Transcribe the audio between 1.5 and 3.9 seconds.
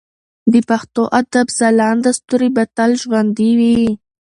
ځلانده ستوري به تل ژوندي وي.